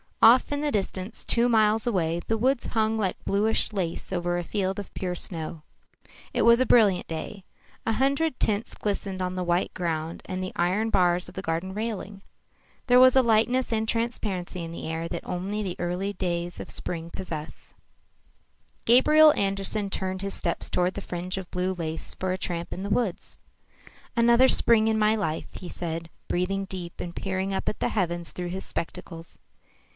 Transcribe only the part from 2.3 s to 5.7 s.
woods hung like bluish lace over a field of pure snow.